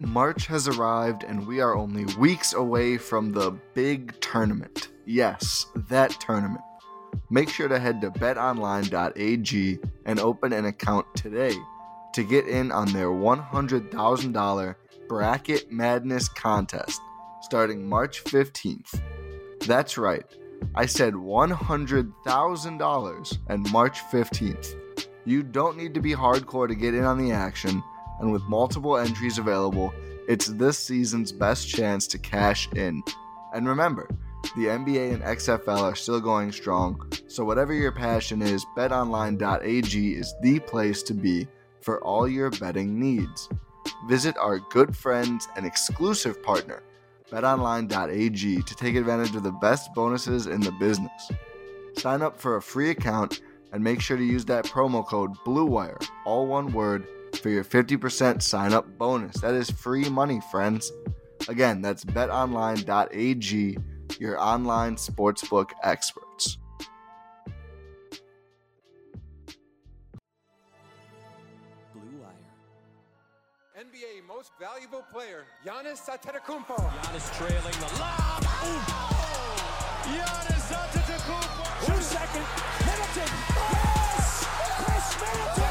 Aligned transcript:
March 0.00 0.46
has 0.46 0.68
arrived 0.68 1.24
and 1.24 1.46
we 1.46 1.60
are 1.60 1.76
only 1.76 2.04
weeks 2.16 2.52
away 2.52 2.96
from 2.96 3.32
the 3.32 3.50
big 3.74 4.18
tournament. 4.20 4.88
Yes, 5.06 5.66
that 5.88 6.10
tournament. 6.20 6.62
Make 7.30 7.48
sure 7.48 7.68
to 7.68 7.78
head 7.78 8.02
to 8.02 8.10
betonline.ag 8.10 9.78
and 10.04 10.20
open 10.20 10.52
an 10.52 10.66
account 10.66 11.06
today 11.14 11.54
to 12.12 12.22
get 12.22 12.46
in 12.46 12.70
on 12.70 12.92
their 12.92 13.08
$100,000 13.08 14.74
Bracket 15.08 15.72
Madness 15.72 16.28
contest 16.28 17.00
starting 17.40 17.88
March 17.88 18.22
15th. 18.24 19.00
That's 19.60 19.96
right, 19.98 20.26
I 20.74 20.86
said 20.86 21.14
$100,000 21.14 23.38
and 23.48 23.72
March 23.72 24.00
15th. 24.10 24.74
You 25.24 25.42
don't 25.42 25.76
need 25.76 25.94
to 25.94 26.00
be 26.00 26.14
hardcore 26.14 26.68
to 26.68 26.74
get 26.74 26.94
in 26.94 27.04
on 27.04 27.18
the 27.18 27.32
action 27.32 27.82
and 28.20 28.32
with 28.32 28.42
multiple 28.44 28.96
entries 28.96 29.38
available, 29.38 29.92
it's 30.28 30.46
this 30.46 30.78
season's 30.78 31.32
best 31.32 31.68
chance 31.68 32.06
to 32.08 32.18
cash 32.18 32.68
in. 32.72 33.02
And 33.54 33.66
remember, 33.66 34.08
the 34.56 34.66
NBA 34.66 35.14
and 35.14 35.22
XFL 35.22 35.80
are 35.80 35.94
still 35.94 36.20
going 36.20 36.52
strong, 36.52 37.10
so 37.28 37.44
whatever 37.44 37.72
your 37.72 37.92
passion 37.92 38.42
is, 38.42 38.64
betonline.ag 38.76 40.12
is 40.14 40.34
the 40.42 40.58
place 40.60 41.02
to 41.04 41.14
be 41.14 41.46
for 41.80 42.02
all 42.04 42.28
your 42.28 42.50
betting 42.50 42.98
needs. 42.98 43.48
Visit 44.06 44.36
our 44.36 44.58
good 44.58 44.96
friends 44.96 45.48
and 45.56 45.64
exclusive 45.64 46.42
partner, 46.42 46.82
betonline.ag, 47.30 48.62
to 48.62 48.74
take 48.74 48.96
advantage 48.96 49.34
of 49.34 49.42
the 49.42 49.52
best 49.52 49.92
bonuses 49.94 50.46
in 50.46 50.60
the 50.60 50.72
business. 50.72 51.30
Sign 51.96 52.22
up 52.22 52.38
for 52.38 52.56
a 52.56 52.62
free 52.62 52.90
account 52.90 53.40
and 53.72 53.82
make 53.82 54.00
sure 54.00 54.16
to 54.16 54.24
use 54.24 54.44
that 54.46 54.64
promo 54.64 55.06
code 55.06 55.34
BLUEWIRE, 55.44 56.08
all 56.24 56.46
one 56.46 56.72
word 56.72 57.06
for 57.48 57.54
your 57.54 57.64
50% 57.64 58.42
sign 58.42 58.74
up 58.74 58.98
bonus. 58.98 59.40
That 59.40 59.54
is 59.54 59.70
free 59.70 60.06
money, 60.10 60.40
friends. 60.50 60.92
Again, 61.48 61.80
that's 61.80 62.04
betonline.ag, 62.04 63.78
your 64.20 64.38
online 64.38 64.96
sportsbook 64.96 65.70
experts. 65.82 66.58
Blue 71.94 72.20
Wire. 72.20 72.34
NBA 73.80 74.26
Most 74.26 74.52
Valuable 74.60 75.04
Player, 75.10 75.46
Giannis 75.64 76.06
Antetokounmpo. 76.06 76.76
Giannis 76.76 77.34
trailing 77.38 77.80
the 77.80 77.98
lob. 77.98 78.42
Ooh. 78.42 78.82
Giannis 80.04 80.68
Antetokounmpo. 80.68 81.86
Two 81.86 82.02
second. 82.02 82.44
Middleton. 82.84 83.32
Yes! 83.72 84.46
Khris 84.84 85.20
Middleton. 85.22 85.67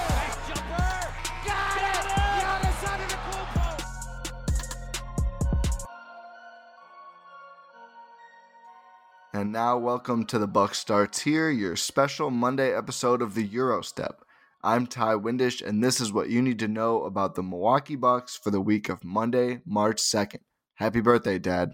And 9.38 9.52
now, 9.52 9.78
welcome 9.78 10.26
to 10.26 10.40
the 10.40 10.48
Buck 10.48 10.74
Starts 10.74 11.20
Here, 11.20 11.52
your 11.52 11.76
special 11.76 12.32
Monday 12.32 12.76
episode 12.76 13.22
of 13.22 13.36
the 13.36 13.48
Eurostep. 13.48 14.16
I'm 14.64 14.88
Ti 14.88 15.14
Windisch, 15.14 15.62
and 15.62 15.84
this 15.84 16.02
is 16.02 16.12
what 16.12 16.32
you 16.32 16.42
need 16.42 16.58
to 16.58 16.68
know 16.68 17.04
about 17.04 17.36
the 17.36 17.44
Milwaukee 17.44 17.96
Bucks 17.96 18.36
for 18.36 18.50
the 18.50 18.60
week 18.60 18.90
of 18.90 19.04
Monday, 19.04 19.62
March 19.64 20.02
2nd. 20.02 20.40
Happy 20.74 21.02
birthday, 21.02 21.38
Dad. 21.38 21.74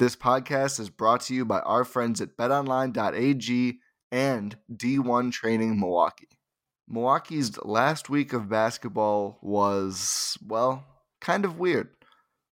This 0.00 0.16
podcast 0.16 0.80
is 0.80 0.90
brought 0.90 1.20
to 1.20 1.34
you 1.36 1.44
by 1.44 1.60
our 1.60 1.84
friends 1.84 2.20
at 2.20 2.36
betonline.ag 2.36 3.78
and 4.10 4.56
D1 4.68 5.30
Training 5.30 5.78
Milwaukee. 5.78 6.40
Milwaukee's 6.88 7.62
last 7.62 8.10
week 8.10 8.32
of 8.32 8.48
basketball 8.48 9.38
was, 9.40 10.36
well, 10.44 10.84
kind 11.20 11.44
of 11.44 11.60
weird. 11.60 11.90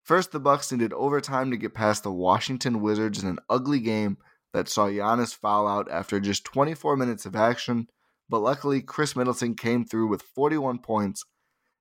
First, 0.03 0.31
the 0.31 0.39
Bucks 0.39 0.71
needed 0.71 0.93
overtime 0.93 1.49
to 1.49 1.57
get 1.57 1.73
past 1.73 2.03
the 2.03 2.11
Washington 2.11 2.81
Wizards 2.81 3.23
in 3.23 3.27
an 3.27 3.39
ugly 3.49 3.79
game 3.79 4.17
that 4.55 4.67
saw 4.69 4.87
Giannis 4.87 5.35
foul 5.35 5.67
out 5.67 5.91
after 5.91 6.21
just 6.21 6.45
24 6.45 6.95
minutes 6.95 7.25
of 7.25 7.35
action, 7.35 7.89
but 8.29 8.39
luckily 8.39 8.81
Khris 8.81 9.13
Middleton 9.13 9.53
came 9.53 9.83
through 9.83 10.07
with 10.07 10.21
41 10.21 10.79
points, 10.79 11.25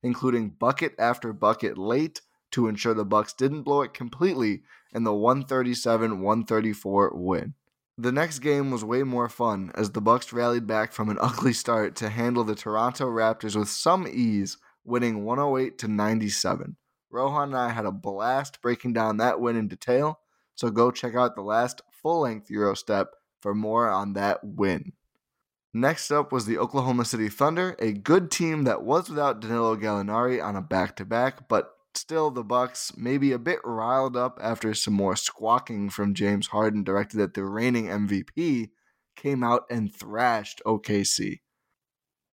including 0.03 0.51
bucket 0.51 0.93
after 0.99 1.33
bucket 1.33 1.79
late 1.79 2.21
to 2.51 2.67
ensure 2.67 2.93
the 2.93 3.05
Bucks 3.05 3.33
didn't 3.33 3.62
blow 3.62 3.83
it 3.83 3.95
completely 3.95 4.65
in 4.93 5.05
the 5.05 5.12
137-134 5.12 7.15
win. 7.15 7.55
The 7.97 8.11
next 8.11 8.41
game 8.41 8.73
was 8.73 8.85
way 8.85 9.05
more 9.05 9.29
fun 9.29 9.71
as 9.77 9.93
the 9.93 10.01
Bucks 10.01 10.33
rallied 10.33 10.67
back 10.67 10.93
from 10.93 11.11
an 11.11 11.19
ugly 11.21 11.53
start 11.53 11.95
to 11.97 12.09
handle 12.09 12.43
the 12.43 12.56
Toronto 12.56 13.06
Raptors 13.06 13.55
with 13.55 13.69
some 13.69 14.09
ease, 14.09 14.59
winning 14.85 15.25
108 15.25 15.79
to 15.79 15.87
97. 15.87 16.75
Rohan 17.09 17.51
and 17.51 17.56
I 17.56 17.71
had 17.71 17.87
a 17.87 17.93
blast 17.93 18.61
breaking 18.61 18.94
down 18.94 19.19
that 19.19 19.41
win 19.41 19.55
in 19.55 19.69
detail, 19.69 20.19
so 20.56 20.70
go 20.70 20.91
check 20.91 21.15
out 21.15 21.37
the 21.37 21.43
last 21.43 21.81
full-length 22.05 22.51
Euro 22.51 22.75
step 22.75 23.15
for 23.41 23.55
more 23.55 23.89
on 23.89 24.12
that 24.12 24.45
win. 24.45 24.93
Next 25.73 26.12
up 26.12 26.31
was 26.31 26.47
the 26.47 26.59
Oklahoma 26.59 27.05
City 27.05 27.29
Thunder, 27.29 27.75
a 27.81 27.93
good 27.93 28.31
team 28.31 28.62
that 28.62 28.85
was 28.85 29.09
without 29.09 29.41
Danilo 29.41 29.75
Gallinari 29.75 30.41
on 30.41 30.55
a 30.55 30.62
back-to-back, 30.62 31.49
but 31.49 31.71
still 31.95 32.31
the 32.31 32.45
Bucks 32.45 32.93
maybe 32.97 33.33
a 33.33 33.39
bit 33.39 33.59
riled 33.65 34.17
up 34.17 34.39
after 34.41 34.75
some 34.75 34.95
more 34.95 35.17
squawking 35.17 35.91
from 35.91 36.15
James 36.15 36.49
Harden 36.49 36.85
directed 36.85 37.21
at 37.21 37.35
the 37.35 37.45
reigning 37.45 37.87
MVP 37.87 38.71
came 39.17 39.43
out 39.43 39.65
and 39.71 39.93
thrashed 39.93 40.61
OKC. 40.67 41.41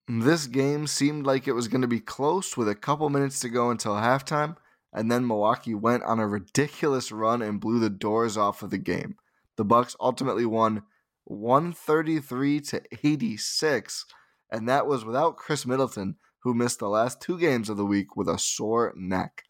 This 0.07 0.47
game 0.47 0.87
seemed 0.87 1.25
like 1.25 1.47
it 1.47 1.53
was 1.53 1.67
going 1.67 1.81
to 1.81 1.87
be 1.87 1.99
close 1.99 2.57
with 2.57 2.67
a 2.67 2.75
couple 2.75 3.09
minutes 3.09 3.39
to 3.39 3.49
go 3.49 3.69
until 3.69 3.93
halftime, 3.93 4.57
and 4.91 5.09
then 5.09 5.25
Milwaukee 5.25 5.73
went 5.73 6.03
on 6.03 6.19
a 6.19 6.27
ridiculous 6.27 7.11
run 7.11 7.41
and 7.41 7.61
blew 7.61 7.79
the 7.79 7.89
doors 7.89 8.35
off 8.35 8.61
of 8.61 8.71
the 8.71 8.77
game. 8.77 9.15
The 9.61 9.65
Bucks 9.65 9.95
ultimately 9.99 10.47
won 10.47 10.81
133 11.25 12.61
to 12.61 12.81
86, 13.05 14.05
and 14.49 14.67
that 14.67 14.87
was 14.87 15.05
without 15.05 15.37
Khris 15.37 15.67
Middleton, 15.67 16.15
who 16.39 16.55
missed 16.55 16.79
the 16.79 16.89
last 16.89 17.21
two 17.21 17.37
games 17.37 17.69
of 17.69 17.77
the 17.77 17.85
week 17.85 18.17
with 18.17 18.27
a 18.27 18.39
sore 18.39 18.91
neck. 18.97 19.43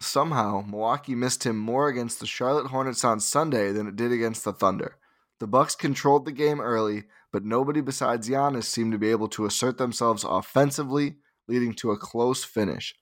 Somehow, 0.00 0.64
Milwaukee 0.66 1.14
missed 1.14 1.46
him 1.46 1.58
more 1.58 1.86
against 1.86 2.18
the 2.18 2.26
Charlotte 2.26 2.66
Hornets 2.66 3.04
on 3.04 3.20
Sunday 3.20 3.70
than 3.70 3.86
it 3.86 3.94
did 3.94 4.10
against 4.10 4.42
the 4.42 4.52
Thunder. 4.52 4.96
The 5.38 5.46
Bucks 5.46 5.76
controlled 5.76 6.24
the 6.24 6.32
game 6.32 6.60
early, 6.60 7.04
but 7.30 7.44
nobody 7.44 7.80
besides 7.80 8.28
Giannis 8.28 8.64
seemed 8.64 8.90
to 8.90 8.98
be 8.98 9.12
able 9.12 9.28
to 9.28 9.46
assert 9.46 9.78
themselves 9.78 10.24
offensively, 10.28 11.18
leading 11.46 11.72
to 11.74 11.92
a 11.92 11.96
close 11.96 12.42
finish. 12.42 12.96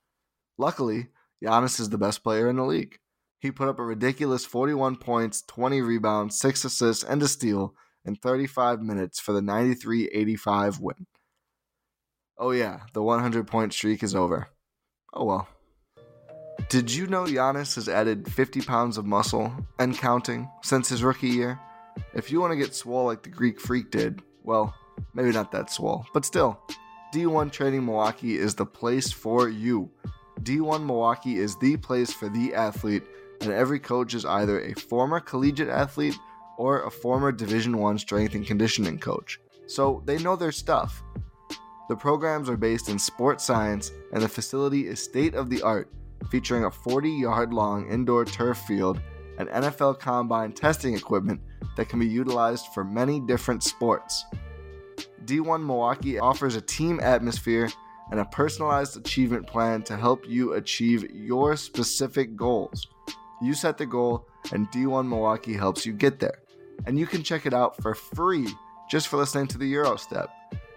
Luckily, 0.59 1.07
Giannis 1.43 1.79
is 1.79 1.89
the 1.89 1.97
best 1.97 2.23
player 2.23 2.47
in 2.47 2.57
the 2.57 2.65
league. 2.65 2.99
He 3.45 3.51
put 3.51 3.67
up 3.67 3.77
a 3.77 3.83
ridiculous 3.83 4.43
41 4.43 4.95
points, 4.95 5.43
20 5.43 5.79
rebounds, 5.81 6.35
6 6.39 6.65
assists, 6.65 7.03
and 7.03 7.21
a 7.21 7.27
steal 7.27 7.75
in 8.03 8.15
35 8.15 8.81
minutes 8.81 9.19
for 9.19 9.33
the 9.33 9.41
93 9.41 10.09
85 10.11 10.79
win. 10.79 11.05
Oh, 12.39 12.49
yeah, 12.49 12.79
the 12.93 13.03
100 13.03 13.45
point 13.45 13.71
streak 13.71 14.01
is 14.01 14.15
over. 14.15 14.47
Oh 15.13 15.25
well. 15.25 15.47
Did 16.69 16.91
you 16.91 17.05
know 17.05 17.25
Giannis 17.25 17.75
has 17.75 17.87
added 17.87 18.27
50 18.27 18.61
pounds 18.61 18.97
of 18.97 19.05
muscle 19.05 19.53
and 19.77 19.95
counting 19.95 20.49
since 20.63 20.89
his 20.89 21.03
rookie 21.03 21.27
year? 21.27 21.59
If 22.15 22.31
you 22.31 22.41
want 22.41 22.51
to 22.51 22.57
get 22.57 22.73
swole 22.73 23.05
like 23.05 23.21
the 23.21 23.29
Greek 23.29 23.61
freak 23.61 23.91
did, 23.91 24.23
well, 24.41 24.73
maybe 25.13 25.31
not 25.31 25.51
that 25.51 25.69
swole, 25.69 26.07
but 26.15 26.25
still, 26.25 26.59
D1 27.13 27.51
Training 27.51 27.85
Milwaukee 27.85 28.39
is 28.39 28.55
the 28.55 28.65
place 28.65 29.11
for 29.11 29.49
you. 29.49 29.91
D1 30.41 30.83
Milwaukee 30.85 31.37
is 31.37 31.55
the 31.57 31.77
place 31.77 32.11
for 32.11 32.27
the 32.27 32.53
athlete, 32.53 33.03
and 33.45 33.53
every 33.53 33.79
coach 33.79 34.13
is 34.13 34.25
either 34.25 34.61
a 34.61 34.73
former 34.73 35.19
collegiate 35.19 35.69
athlete 35.69 36.17
or 36.57 36.83
a 36.83 36.91
former 36.91 37.31
Division 37.31 37.77
1 37.77 37.97
strength 37.97 38.35
and 38.35 38.45
conditioning 38.45 38.99
coach. 38.99 39.39
So 39.67 40.03
they 40.05 40.17
know 40.17 40.35
their 40.35 40.51
stuff. 40.51 41.03
The 41.87 41.95
programs 41.95 42.49
are 42.49 42.57
based 42.57 42.89
in 42.89 42.97
sports 42.97 43.43
science, 43.43 43.91
and 44.13 44.23
the 44.23 44.29
facility 44.29 44.87
is 44.87 44.99
state 44.99 45.35
of 45.35 45.49
the 45.49 45.61
art, 45.61 45.91
featuring 46.29 46.65
a 46.65 46.71
40 46.71 47.09
yard 47.09 47.53
long 47.53 47.89
indoor 47.89 48.25
turf 48.25 48.57
field 48.59 48.99
and 49.37 49.49
NFL 49.49 49.99
combine 49.99 50.51
testing 50.53 50.95
equipment 50.95 51.41
that 51.75 51.89
can 51.89 51.99
be 51.99 52.07
utilized 52.07 52.67
for 52.73 52.83
many 52.83 53.19
different 53.19 53.63
sports. 53.63 54.25
D1 55.25 55.65
Milwaukee 55.65 56.19
offers 56.19 56.55
a 56.55 56.61
team 56.61 56.99
atmosphere 57.01 57.69
and 58.11 58.19
a 58.19 58.25
personalized 58.25 58.97
achievement 58.97 59.47
plan 59.47 59.81
to 59.83 59.97
help 59.97 60.27
you 60.27 60.53
achieve 60.53 61.09
your 61.11 61.55
specific 61.57 62.35
goals. 62.35 62.87
You 63.41 63.53
set 63.53 63.77
the 63.77 63.85
goal, 63.85 64.27
and 64.51 64.69
D1 64.71 65.07
Milwaukee 65.07 65.53
helps 65.53 65.85
you 65.85 65.93
get 65.93 66.19
there. 66.19 66.41
And 66.85 66.99
you 66.99 67.05
can 67.05 67.23
check 67.23 67.45
it 67.45 67.53
out 67.53 67.81
for 67.81 67.95
free 67.95 68.47
just 68.89 69.07
for 69.07 69.17
listening 69.17 69.47
to 69.47 69.57
the 69.57 69.73
Eurostep. 69.73 70.27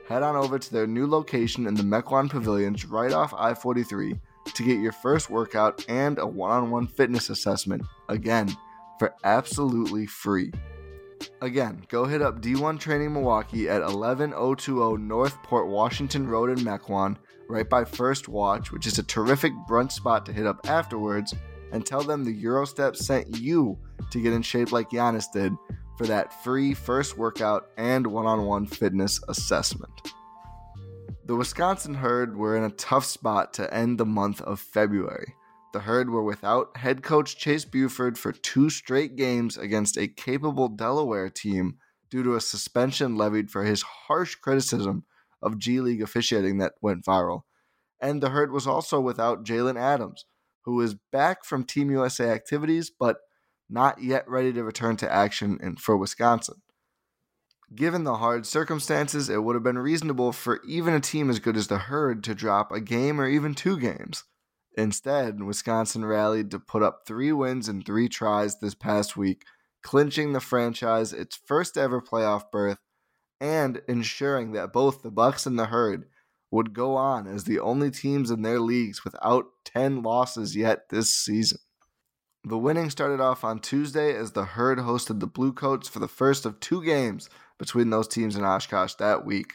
Head 0.08 0.22
on 0.22 0.36
over 0.36 0.58
to 0.58 0.72
their 0.72 0.86
new 0.86 1.06
location 1.06 1.66
in 1.66 1.74
the 1.74 1.82
Mequon 1.82 2.30
Pavilions 2.30 2.86
right 2.86 3.12
off 3.12 3.34
I 3.34 3.52
43 3.52 4.18
to 4.54 4.62
get 4.62 4.80
your 4.80 4.92
first 4.92 5.28
workout 5.28 5.84
and 5.88 6.18
a 6.18 6.26
one 6.26 6.50
on 6.50 6.70
one 6.70 6.86
fitness 6.86 7.28
assessment, 7.28 7.82
again, 8.08 8.48
for 8.98 9.14
absolutely 9.24 10.06
free. 10.06 10.50
Again, 11.42 11.84
go 11.88 12.04
hit 12.04 12.22
up 12.22 12.40
D1 12.40 12.80
Training 12.80 13.12
Milwaukee 13.12 13.68
at 13.68 13.82
11020 13.82 15.02
North 15.02 15.42
Port 15.42 15.68
Washington 15.68 16.26
Road 16.26 16.50
in 16.50 16.64
Mequon, 16.64 17.16
right 17.48 17.68
by 17.68 17.84
First 17.84 18.28
Watch, 18.28 18.72
which 18.72 18.86
is 18.86 18.98
a 18.98 19.02
terrific 19.02 19.52
brunch 19.68 19.92
spot 19.92 20.24
to 20.26 20.32
hit 20.32 20.46
up 20.46 20.60
afterwards, 20.68 21.34
and 21.72 21.84
tell 21.84 22.02
them 22.02 22.24
the 22.24 22.44
Eurostep 22.44 22.96
sent 22.96 23.36
you 23.36 23.78
to 24.10 24.20
get 24.20 24.32
in 24.32 24.42
shape 24.42 24.72
like 24.72 24.90
Giannis 24.90 25.30
did 25.32 25.52
for 25.96 26.06
that 26.06 26.42
free 26.44 26.74
first 26.74 27.18
workout 27.18 27.70
and 27.76 28.06
one 28.06 28.26
on 28.26 28.46
one 28.46 28.66
fitness 28.66 29.20
assessment. 29.28 29.92
The 31.26 31.36
Wisconsin 31.36 31.94
Herd 31.94 32.36
were 32.36 32.56
in 32.56 32.64
a 32.64 32.70
tough 32.70 33.04
spot 33.04 33.52
to 33.54 33.72
end 33.74 33.98
the 33.98 34.06
month 34.06 34.40
of 34.40 34.60
February. 34.60 35.34
The 35.74 35.80
Herd 35.80 36.08
were 36.08 36.22
without 36.22 36.78
head 36.78 37.02
coach 37.02 37.36
Chase 37.36 37.66
Buford 37.66 38.16
for 38.16 38.32
two 38.32 38.70
straight 38.70 39.16
games 39.16 39.58
against 39.58 39.98
a 39.98 40.08
capable 40.08 40.68
Delaware 40.68 41.28
team 41.28 41.76
due 42.10 42.22
to 42.22 42.34
a 42.34 42.40
suspension 42.40 43.16
levied 43.16 43.50
for 43.50 43.64
his 43.64 43.82
harsh 43.82 44.36
criticism 44.36 45.04
of 45.42 45.58
G 45.58 45.80
League 45.80 46.00
officiating 46.00 46.58
that 46.58 46.72
went 46.80 47.04
viral. 47.04 47.42
And 48.00 48.22
the 48.22 48.30
Herd 48.30 48.50
was 48.50 48.66
also 48.66 49.00
without 49.00 49.44
Jalen 49.44 49.78
Adams, 49.78 50.24
who 50.68 50.82
is 50.82 50.96
back 51.10 51.46
from 51.46 51.64
Team 51.64 51.90
USA 51.90 52.30
activities 52.30 52.90
but 52.90 53.16
not 53.70 54.02
yet 54.02 54.28
ready 54.28 54.52
to 54.52 54.62
return 54.62 54.96
to 54.96 55.10
action 55.10 55.58
in, 55.62 55.76
for 55.76 55.96
Wisconsin. 55.96 56.56
Given 57.74 58.04
the 58.04 58.16
hard 58.16 58.46
circumstances, 58.46 59.30
it 59.30 59.42
would 59.42 59.54
have 59.54 59.62
been 59.62 59.78
reasonable 59.78 60.32
for 60.32 60.60
even 60.66 60.92
a 60.92 61.00
team 61.00 61.30
as 61.30 61.38
good 61.38 61.56
as 61.56 61.68
the 61.68 61.78
Herd 61.78 62.22
to 62.24 62.34
drop 62.34 62.70
a 62.70 62.80
game 62.80 63.18
or 63.18 63.26
even 63.26 63.54
two 63.54 63.78
games. 63.78 64.24
Instead, 64.76 65.42
Wisconsin 65.42 66.04
rallied 66.04 66.50
to 66.50 66.58
put 66.58 66.82
up 66.82 67.02
three 67.06 67.32
wins 67.32 67.68
and 67.68 67.84
three 67.84 68.08
tries 68.08 68.60
this 68.60 68.74
past 68.74 69.16
week, 69.16 69.44
clinching 69.82 70.32
the 70.32 70.40
franchise 70.40 71.14
its 71.14 71.40
first 71.46 71.78
ever 71.78 72.00
playoff 72.00 72.50
berth 72.50 72.78
and 73.40 73.80
ensuring 73.88 74.52
that 74.52 74.72
both 74.72 75.02
the 75.02 75.10
Bucks 75.10 75.46
and 75.46 75.58
the 75.58 75.66
Herd 75.66 76.04
would 76.50 76.72
go 76.72 76.96
on 76.96 77.26
as 77.26 77.44
the 77.44 77.60
only 77.60 77.90
teams 77.90 78.30
in 78.30 78.42
their 78.42 78.60
leagues 78.60 79.04
without 79.04 79.46
10 79.64 80.02
losses 80.02 80.56
yet 80.56 80.88
this 80.88 81.14
season. 81.14 81.58
The 82.44 82.56
winning 82.56 82.88
started 82.88 83.20
off 83.20 83.44
on 83.44 83.58
Tuesday 83.58 84.14
as 84.14 84.32
the 84.32 84.44
Herd 84.44 84.78
hosted 84.78 85.20
the 85.20 85.26
Bluecoats 85.26 85.88
for 85.88 85.98
the 85.98 86.08
first 86.08 86.46
of 86.46 86.60
two 86.60 86.82
games 86.82 87.28
between 87.58 87.90
those 87.90 88.08
teams 88.08 88.36
in 88.36 88.44
Oshkosh 88.44 88.94
that 88.94 89.26
week. 89.26 89.54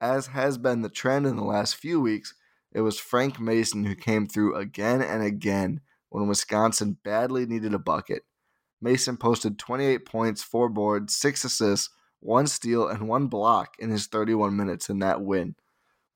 As 0.00 0.26
has 0.28 0.58
been 0.58 0.82
the 0.82 0.90
trend 0.90 1.26
in 1.26 1.36
the 1.36 1.44
last 1.44 1.76
few 1.76 2.00
weeks, 2.00 2.34
it 2.72 2.82
was 2.82 2.98
Frank 2.98 3.40
Mason 3.40 3.84
who 3.84 3.94
came 3.94 4.26
through 4.26 4.56
again 4.56 5.00
and 5.00 5.22
again 5.22 5.80
when 6.10 6.28
Wisconsin 6.28 6.98
badly 7.02 7.46
needed 7.46 7.72
a 7.72 7.78
bucket. 7.78 8.24
Mason 8.82 9.16
posted 9.16 9.58
28 9.58 10.04
points, 10.04 10.42
4 10.42 10.68
boards, 10.68 11.16
6 11.16 11.44
assists, 11.44 11.88
1 12.20 12.46
steal, 12.48 12.88
and 12.88 13.08
1 13.08 13.28
block 13.28 13.76
in 13.78 13.90
his 13.90 14.06
31 14.06 14.54
minutes 14.56 14.90
in 14.90 14.98
that 14.98 15.22
win. 15.22 15.54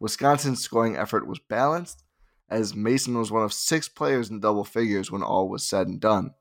Wisconsin's 0.00 0.62
scoring 0.62 0.96
effort 0.96 1.26
was 1.26 1.38
balanced, 1.38 2.02
as 2.48 2.74
Mason 2.74 3.16
was 3.16 3.30
one 3.30 3.44
of 3.44 3.52
six 3.52 3.88
players 3.88 4.30
in 4.30 4.40
double 4.40 4.64
figures 4.64 5.10
when 5.10 5.22
all 5.22 5.48
was 5.48 5.64
said 5.64 5.86
and 5.86 6.00
done. 6.00 6.32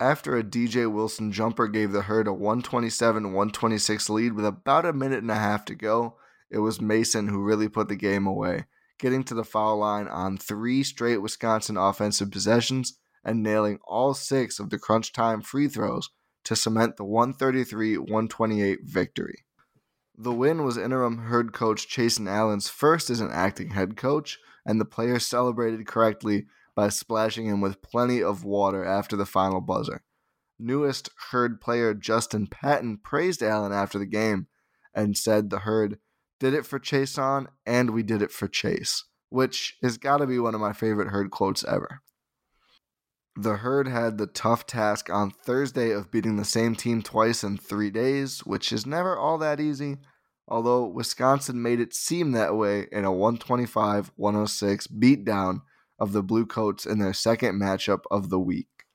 After 0.00 0.36
a 0.36 0.44
DJ 0.44 0.90
Wilson 0.90 1.32
jumper 1.32 1.66
gave 1.66 1.90
the 1.90 2.02
Herd 2.02 2.28
a 2.28 2.32
127 2.32 3.24
126 3.24 4.08
lead 4.08 4.32
with 4.34 4.46
about 4.46 4.86
a 4.86 4.92
minute 4.92 5.18
and 5.18 5.30
a 5.30 5.34
half 5.34 5.64
to 5.64 5.74
go, 5.74 6.16
it 6.48 6.58
was 6.58 6.80
Mason 6.80 7.26
who 7.26 7.42
really 7.42 7.68
put 7.68 7.88
the 7.88 7.96
game 7.96 8.24
away, 8.24 8.66
getting 9.00 9.24
to 9.24 9.34
the 9.34 9.44
foul 9.44 9.78
line 9.78 10.06
on 10.06 10.38
three 10.38 10.84
straight 10.84 11.18
Wisconsin 11.18 11.76
offensive 11.76 12.30
possessions 12.30 12.98
and 13.24 13.42
nailing 13.42 13.80
all 13.84 14.14
six 14.14 14.60
of 14.60 14.70
the 14.70 14.78
crunch 14.78 15.12
time 15.12 15.42
free 15.42 15.66
throws 15.66 16.10
to 16.44 16.54
cement 16.54 16.96
the 16.96 17.04
133 17.04 17.98
128 17.98 18.78
victory. 18.84 19.44
The 20.20 20.32
win 20.32 20.64
was 20.64 20.76
interim 20.76 21.18
Herd 21.18 21.52
coach 21.52 21.88
Chaisson 21.88 22.28
Allen's 22.28 22.68
first 22.68 23.08
as 23.08 23.20
an 23.20 23.30
acting 23.30 23.70
head 23.70 23.96
coach, 23.96 24.40
and 24.66 24.80
the 24.80 24.84
players 24.84 25.24
celebrated 25.24 25.86
correctly 25.86 26.46
by 26.74 26.88
splashing 26.88 27.46
him 27.46 27.60
with 27.60 27.82
plenty 27.82 28.20
of 28.20 28.42
water 28.42 28.84
after 28.84 29.14
the 29.14 29.24
final 29.24 29.60
buzzer. 29.60 30.02
Newest 30.58 31.10
Herd 31.30 31.60
player 31.60 31.94
Justin 31.94 32.48
Patton 32.48 32.98
praised 32.98 33.44
Allen 33.44 33.72
after 33.72 33.96
the 33.96 34.06
game 34.06 34.48
and 34.92 35.16
said 35.16 35.50
the 35.50 35.60
Herd 35.60 36.00
did 36.40 36.52
it 36.52 36.66
for 36.66 36.80
Chaisson 36.80 37.46
and 37.64 37.90
we 37.90 38.02
did 38.02 38.20
it 38.20 38.32
for 38.32 38.48
Chase, 38.48 39.04
which 39.28 39.76
has 39.82 39.98
got 39.98 40.16
to 40.16 40.26
be 40.26 40.40
one 40.40 40.54
of 40.56 40.60
my 40.60 40.72
favorite 40.72 41.10
Herd 41.10 41.30
quotes 41.30 41.62
ever. 41.62 42.02
The 43.40 43.58
Herd 43.58 43.86
had 43.86 44.18
the 44.18 44.26
tough 44.26 44.66
task 44.66 45.08
on 45.10 45.30
Thursday 45.30 45.92
of 45.92 46.10
beating 46.10 46.34
the 46.34 46.44
same 46.44 46.74
team 46.74 47.02
twice 47.02 47.44
in 47.44 47.56
three 47.56 47.88
days, 47.88 48.40
which 48.40 48.72
is 48.72 48.84
never 48.84 49.16
all 49.16 49.38
that 49.38 49.60
easy, 49.60 49.98
although 50.48 50.84
Wisconsin 50.84 51.62
made 51.62 51.78
it 51.78 51.94
seem 51.94 52.32
that 52.32 52.56
way 52.56 52.88
in 52.90 53.04
a 53.04 53.12
125 53.12 54.10
106 54.16 54.88
beatdown 54.88 55.60
of 56.00 56.10
the 56.10 56.24
Bluecoats 56.24 56.84
in 56.84 56.98
their 56.98 57.12
second 57.12 57.60
matchup 57.62 58.00
of 58.10 58.28
the 58.28 58.40
week. 58.40 58.86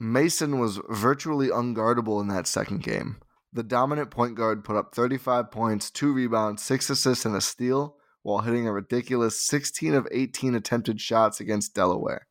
Mason 0.00 0.58
was 0.58 0.80
virtually 0.88 1.46
unguardable 1.46 2.20
in 2.20 2.26
that 2.26 2.48
second 2.48 2.82
game. 2.82 3.20
The 3.52 3.62
dominant 3.62 4.10
point 4.10 4.34
guard 4.34 4.64
put 4.64 4.74
up 4.74 4.96
35 4.96 5.52
points, 5.52 5.92
2 5.92 6.12
rebounds, 6.12 6.64
6 6.64 6.90
assists, 6.90 7.24
and 7.24 7.36
a 7.36 7.40
steal 7.40 7.96
while 8.22 8.40
hitting 8.40 8.66
a 8.66 8.72
ridiculous 8.72 9.40
16 9.40 9.94
of 9.94 10.08
18 10.10 10.56
attempted 10.56 11.00
shots 11.00 11.38
against 11.38 11.72
Delaware. 11.72 12.26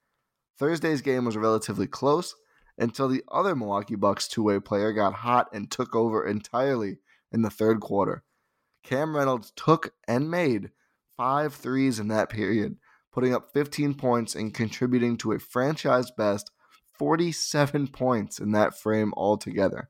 Thursday's 0.59 1.01
game 1.01 1.23
was 1.23 1.37
relatively 1.37 1.87
close 1.87 2.35
until 2.77 3.07
the 3.07 3.23
other 3.31 3.55
Milwaukee 3.55 3.95
Bucks 3.95 4.27
two 4.27 4.43
way 4.43 4.59
player 4.59 4.91
got 4.91 5.13
hot 5.13 5.47
and 5.53 5.71
took 5.71 5.95
over 5.95 6.27
entirely 6.27 6.97
in 7.31 7.41
the 7.41 7.49
third 7.49 7.79
quarter. 7.79 8.23
Cam 8.83 9.15
Reynolds 9.15 9.53
took 9.55 9.93
and 10.07 10.29
made 10.29 10.71
five 11.15 11.53
threes 11.53 11.99
in 11.99 12.09
that 12.09 12.29
period, 12.29 12.75
putting 13.11 13.33
up 13.33 13.53
15 13.53 13.93
points 13.93 14.35
and 14.35 14.53
contributing 14.53 15.17
to 15.17 15.31
a 15.31 15.39
franchise 15.39 16.11
best 16.11 16.51
47 16.97 17.87
points 17.87 18.39
in 18.39 18.51
that 18.51 18.77
frame 18.77 19.13
altogether. 19.15 19.89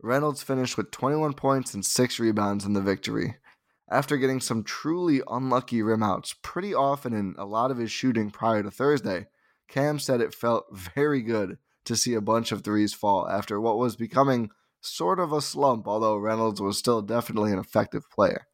Reynolds 0.00 0.42
finished 0.42 0.78
with 0.78 0.90
21 0.90 1.34
points 1.34 1.74
and 1.74 1.84
6 1.84 2.18
rebounds 2.18 2.64
in 2.64 2.72
the 2.72 2.80
victory. 2.80 3.36
After 3.90 4.16
getting 4.16 4.40
some 4.40 4.64
truly 4.64 5.20
unlucky 5.28 5.82
rimouts 5.82 6.34
pretty 6.40 6.72
often 6.72 7.12
in 7.12 7.34
a 7.36 7.44
lot 7.44 7.70
of 7.70 7.78
his 7.78 7.90
shooting 7.90 8.30
prior 8.30 8.62
to 8.62 8.70
Thursday, 8.70 9.26
Cam 9.68 9.98
said 9.98 10.20
it 10.20 10.34
felt 10.34 10.66
very 10.72 11.22
good 11.22 11.58
to 11.84 11.96
see 11.96 12.14
a 12.14 12.20
bunch 12.20 12.52
of 12.52 12.62
threes 12.62 12.92
fall 12.92 13.28
after 13.28 13.60
what 13.60 13.78
was 13.78 13.96
becoming 13.96 14.50
sort 14.80 15.20
of 15.20 15.32
a 15.32 15.40
slump, 15.40 15.86
although 15.86 16.16
Reynolds 16.16 16.60
was 16.60 16.78
still 16.78 17.02
definitely 17.02 17.52
an 17.52 17.58
effective 17.58 18.10
player. 18.10 18.46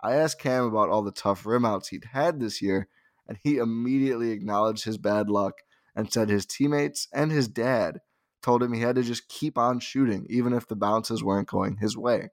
I 0.00 0.14
asked 0.14 0.40
Cam 0.40 0.64
about 0.64 0.88
all 0.88 1.02
the 1.02 1.10
tough 1.10 1.44
rimouts 1.44 1.88
he'd 1.88 2.06
had 2.12 2.38
this 2.38 2.62
year, 2.62 2.88
and 3.26 3.38
he 3.42 3.56
immediately 3.56 4.30
acknowledged 4.30 4.84
his 4.84 4.96
bad 4.96 5.28
luck 5.28 5.62
and 5.94 6.12
said 6.12 6.28
his 6.28 6.46
teammates 6.46 7.08
and 7.12 7.32
his 7.32 7.48
dad 7.48 8.00
told 8.40 8.62
him 8.62 8.72
he 8.72 8.80
had 8.80 8.94
to 8.94 9.02
just 9.02 9.28
keep 9.28 9.58
on 9.58 9.80
shooting 9.80 10.24
even 10.30 10.52
if 10.52 10.66
the 10.66 10.76
bounces 10.76 11.24
weren't 11.24 11.48
going 11.48 11.78
his 11.78 11.96
way. 11.96 12.30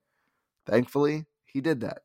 Thankfully, 0.65 1.25
he 1.46 1.62
did 1.62 1.82
that. 1.82 2.03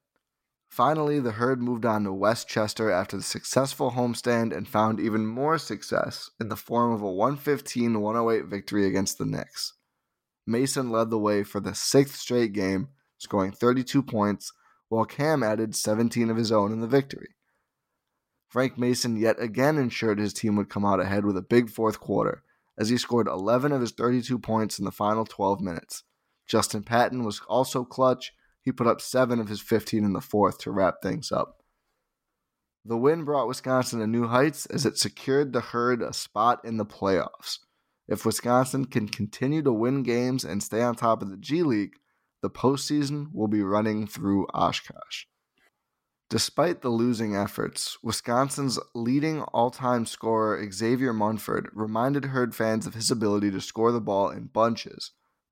Finally, 0.70 1.18
the 1.18 1.32
herd 1.32 1.60
moved 1.60 1.84
on 1.84 2.04
to 2.04 2.12
Westchester 2.12 2.92
after 2.92 3.16
the 3.16 3.22
successful 3.24 3.90
homestand 3.90 4.56
and 4.56 4.68
found 4.68 5.00
even 5.00 5.26
more 5.26 5.58
success 5.58 6.30
in 6.40 6.48
the 6.48 6.56
form 6.56 6.92
of 6.92 7.02
a 7.02 7.10
115 7.10 8.00
108 8.00 8.48
victory 8.48 8.86
against 8.86 9.18
the 9.18 9.26
Knicks. 9.26 9.74
Mason 10.46 10.88
led 10.90 11.10
the 11.10 11.18
way 11.18 11.42
for 11.42 11.58
the 11.58 11.74
sixth 11.74 12.16
straight 12.16 12.52
game, 12.52 12.88
scoring 13.18 13.50
32 13.50 14.00
points, 14.00 14.52
while 14.88 15.04
Cam 15.04 15.42
added 15.42 15.74
17 15.74 16.30
of 16.30 16.36
his 16.36 16.52
own 16.52 16.72
in 16.72 16.80
the 16.80 16.86
victory. 16.86 17.30
Frank 18.48 18.78
Mason 18.78 19.16
yet 19.16 19.40
again 19.40 19.76
ensured 19.76 20.18
his 20.18 20.32
team 20.32 20.54
would 20.54 20.70
come 20.70 20.84
out 20.84 21.00
ahead 21.00 21.24
with 21.24 21.36
a 21.36 21.42
big 21.42 21.68
fourth 21.68 21.98
quarter, 21.98 22.44
as 22.78 22.88
he 22.88 22.96
scored 22.96 23.26
11 23.26 23.72
of 23.72 23.80
his 23.80 23.90
32 23.90 24.38
points 24.38 24.78
in 24.78 24.84
the 24.84 24.92
final 24.92 25.24
12 25.24 25.60
minutes. 25.60 26.04
Justin 26.46 26.84
Patton 26.84 27.24
was 27.24 27.40
also 27.48 27.84
clutch. 27.84 28.32
He 28.62 28.72
put 28.72 28.86
up 28.86 29.00
7 29.00 29.40
of 29.40 29.48
his 29.48 29.60
15 29.60 30.04
in 30.04 30.12
the 30.12 30.20
fourth 30.20 30.58
to 30.58 30.70
wrap 30.70 30.96
things 31.02 31.32
up. 31.32 31.60
The 32.84 32.96
win 32.96 33.24
brought 33.24 33.48
Wisconsin 33.48 34.00
to 34.00 34.06
new 34.06 34.26
heights 34.26 34.66
as 34.66 34.86
it 34.86 34.98
secured 34.98 35.52
the 35.52 35.60
Herd 35.60 36.02
a 36.02 36.12
spot 36.12 36.64
in 36.64 36.76
the 36.76 36.86
playoffs. 36.86 37.58
If 38.08 38.24
Wisconsin 38.24 38.86
can 38.86 39.08
continue 39.08 39.62
to 39.62 39.72
win 39.72 40.02
games 40.02 40.44
and 40.44 40.62
stay 40.62 40.82
on 40.82 40.96
top 40.96 41.22
of 41.22 41.30
the 41.30 41.36
G 41.36 41.62
League, 41.62 41.96
the 42.42 42.50
postseason 42.50 43.28
will 43.32 43.48
be 43.48 43.62
running 43.62 44.06
through 44.06 44.46
Oshkosh. 44.54 45.26
Despite 46.30 46.80
the 46.80 46.88
losing 46.88 47.34
efforts, 47.36 47.98
Wisconsin's 48.02 48.78
leading 48.94 49.42
all 49.42 49.70
time 49.70 50.06
scorer 50.06 50.64
Xavier 50.70 51.12
Munford 51.12 51.68
reminded 51.72 52.26
Herd 52.26 52.54
fans 52.54 52.86
of 52.86 52.94
his 52.94 53.10
ability 53.10 53.50
to 53.50 53.60
score 53.60 53.92
the 53.92 54.00
ball 54.00 54.30
in 54.30 54.46
bunches. 54.46 55.10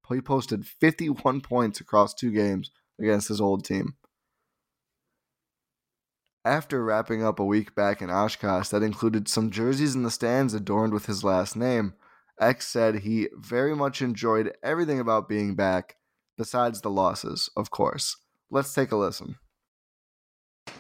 He 0.09 0.21
posted 0.23 0.67
51 0.67 1.43
points 1.43 1.81
across 1.81 2.15
two 2.15 2.31
games 2.31 2.71
against 3.01 3.29
his 3.29 3.41
old 3.41 3.65
team. 3.65 3.95
After 6.45 6.83
wrapping 6.83 7.23
up 7.23 7.39
a 7.39 7.45
week 7.45 7.75
back 7.75 8.01
in 8.01 8.11
Oshkosh 8.11 8.69
that 8.69 8.83
included 8.83 9.29
some 9.29 9.51
jerseys 9.51 9.95
in 9.95 10.03
the 10.03 10.11
stands 10.11 10.55
adorned 10.55 10.93
with 10.93 11.07
his 11.07 11.23
last 11.23 11.57
name, 11.57 11.95
X 12.41 12.67
said 12.67 13.01
he 13.01 13.29
very 13.37 13.75
much 13.75 14.01
enjoyed 14.01 14.57
everything 14.63 15.01
about 15.01 15.29
being 15.29 15.55
back, 15.55 15.97
besides 16.37 16.81
the 16.81 16.91
losses, 16.91 17.51
of 17.57 17.71
course. 17.71 18.17
Let's 18.51 18.73
take 18.73 18.93
a 18.93 18.97
listen. 18.97 19.37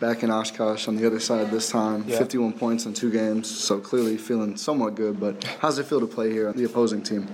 Back 0.00 0.22
in 0.22 0.30
Oshkosh 0.30 0.86
on 0.86 0.96
the 0.96 1.06
other 1.06 1.18
side 1.18 1.50
this 1.50 1.68
time, 1.70 2.04
Yeah. 2.06 2.18
51 2.18 2.52
points 2.52 2.86
in 2.86 2.94
two 2.94 3.10
games, 3.10 3.50
so 3.50 3.80
clearly 3.80 4.16
feeling 4.16 4.56
somewhat 4.56 4.94
good. 4.94 5.18
But 5.18 5.42
how's 5.60 5.78
it 5.78 5.86
feel 5.86 6.00
to 6.00 6.06
play 6.06 6.30
here, 6.30 6.52
the 6.52 6.64
opposing 6.64 7.02
team? 7.02 7.26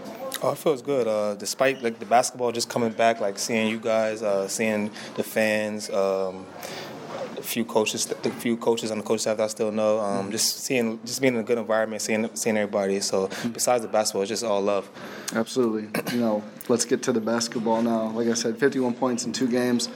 Oh, 0.43 0.53
it 0.53 0.59
feels 0.59 0.83
good. 0.83 1.07
Uh, 1.07 1.35
despite 1.35 1.83
like 1.83 1.99
the 1.99 2.07
basketball 2.07 2.53
just 2.53 2.69
coming 2.69 2.93
back, 2.93 3.21
like 3.21 3.39
seeing 3.39 3.69
you 3.69 3.79
guys, 3.79 4.23
uh, 4.23 4.49
seeing 4.49 4.91
the 5.17 5.23
fans, 5.23 5.89
um, 5.91 6.47
few 7.45 7.65
coaches, 7.65 8.07
the 8.07 8.31
few 8.31 8.57
coaches 8.57 8.91
on 8.91 8.99
the 8.99 9.05
coach 9.05 9.21
staff 9.21 9.37
that 9.37 9.45
I 9.45 9.47
still 9.49 9.71
know. 9.71 10.01
Um, 10.01 10.31
just 10.31 10.65
seeing, 10.65 10.99
just 11.05 11.21
being 11.21 11.35
in 11.35 11.41
a 11.41 11.45
good 11.45 11.59
environment, 11.59 12.03
seeing 12.03 12.29
seeing 12.35 12.57
everybody. 12.57 13.01
So 13.01 13.29
besides 13.53 13.83
the 13.83 13.89
basketball, 13.89 14.23
it's 14.23 14.31
just 14.31 14.45
all 14.45 14.61
love. 14.61 14.89
Absolutely. 15.35 15.89
You 16.13 16.21
know, 16.21 16.45
let's 16.69 16.85
get 16.85 17.03
to 17.05 17.13
the 17.13 17.21
basketball 17.21 17.83
now. 17.83 18.09
Like 18.11 18.29
I 18.29 18.35
said, 18.35 18.59
51 18.59 18.95
points 18.95 19.25
in 19.25 19.33
two 19.33 19.49
games. 19.49 19.89